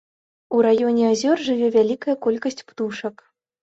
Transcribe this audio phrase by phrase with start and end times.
[0.57, 3.29] У раёне азёр жыве вялікая колькасць птушак.